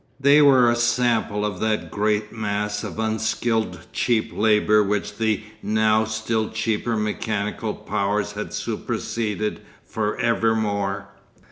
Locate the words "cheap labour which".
3.93-5.15